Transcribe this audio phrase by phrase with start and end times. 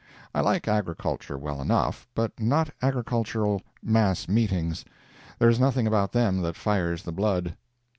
[0.33, 4.83] I like agriculture well enough, but not agricultural mass meetings.
[5.37, 7.55] There is nothing about them that fires the blood.